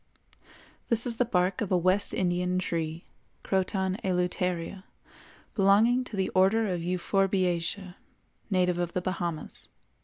[0.89, 3.05] This is the bark of a West Indian tree,
[3.43, 4.83] Croton Eluteria,
[5.53, 7.93] belonging to the Order of Euphorbiaceæ,
[8.49, 9.69] native of the Bahamas.